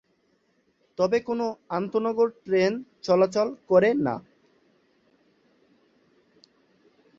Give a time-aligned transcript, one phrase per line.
[0.97, 1.39] তবে কোন
[1.77, 2.71] আন্তঃনগর ট্রেন
[3.03, 4.15] চলাচল করে না।